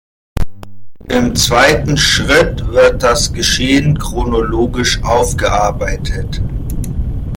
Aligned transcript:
Im 1.09 1.35
zweiten 1.35 1.95
Schritt 1.95 2.65
wird 2.71 3.03
das 3.03 3.33
Geschehen 3.33 3.99
chronologisch 3.99 4.99
aufgearbeitet. 5.03 6.41